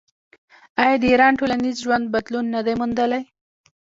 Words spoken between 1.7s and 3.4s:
ژوند بدلون نه دی موندلی؟